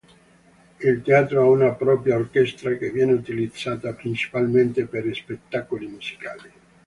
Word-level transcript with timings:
Il 0.79 1.03
teatro 1.03 1.41
ha 1.43 1.49
una 1.51 1.73
propria 1.73 2.15
orchestra, 2.15 2.75
che 2.75 2.89
viene 2.89 3.11
utilizzata 3.13 3.93
principalmente 3.93 4.87
per 4.87 5.07
spettacoli 5.13 5.85
musicali. 5.85 6.51